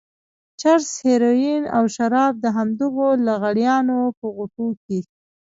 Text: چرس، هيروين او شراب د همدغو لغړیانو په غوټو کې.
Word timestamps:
چرس، 0.59 0.89
هيروين 1.05 1.63
او 1.77 1.83
شراب 1.95 2.33
د 2.43 2.45
همدغو 2.57 3.07
لغړیانو 3.27 3.99
په 4.17 4.25
غوټو 4.35 4.67
کې. 4.83 4.99